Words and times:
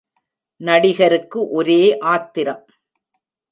நடிகருக்கு 0.61 1.49
ஒரே 1.49 1.97
ஆத்திரம். 1.97 2.65